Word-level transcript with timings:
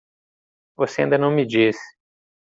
Você 0.77 1.03
ainda 1.03 1.15
não 1.15 1.29
me 1.29 1.45
disse 1.45 1.79